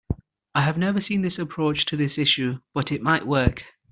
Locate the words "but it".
2.73-3.03